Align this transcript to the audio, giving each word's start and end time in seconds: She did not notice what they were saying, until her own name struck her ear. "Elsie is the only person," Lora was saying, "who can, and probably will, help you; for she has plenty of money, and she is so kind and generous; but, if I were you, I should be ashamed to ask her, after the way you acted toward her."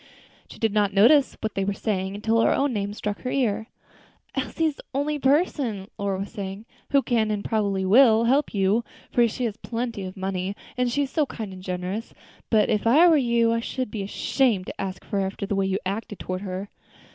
She 0.49 0.57
did 0.57 0.73
not 0.73 0.95
notice 0.95 1.37
what 1.41 1.53
they 1.53 1.63
were 1.63 1.73
saying, 1.75 2.15
until 2.15 2.41
her 2.41 2.51
own 2.51 2.73
name 2.73 2.91
struck 2.91 3.21
her 3.21 3.29
ear. 3.29 3.67
"Elsie 4.33 4.65
is 4.65 4.77
the 4.77 4.83
only 4.95 5.19
person," 5.19 5.89
Lora 5.99 6.17
was 6.21 6.31
saying, 6.31 6.65
"who 6.89 7.03
can, 7.03 7.29
and 7.29 7.45
probably 7.45 7.85
will, 7.85 8.23
help 8.23 8.51
you; 8.51 8.83
for 9.11 9.27
she 9.27 9.45
has 9.45 9.57
plenty 9.57 10.03
of 10.05 10.17
money, 10.17 10.55
and 10.75 10.91
she 10.91 11.03
is 11.03 11.11
so 11.11 11.27
kind 11.27 11.53
and 11.53 11.61
generous; 11.61 12.15
but, 12.49 12.67
if 12.67 12.87
I 12.87 13.07
were 13.07 13.15
you, 13.15 13.53
I 13.53 13.59
should 13.59 13.91
be 13.91 14.01
ashamed 14.01 14.65
to 14.65 14.81
ask 14.81 15.03
her, 15.05 15.19
after 15.23 15.45
the 15.45 15.53
way 15.55 15.67
you 15.67 15.77
acted 15.85 16.17
toward 16.17 16.41
her." 16.41 16.69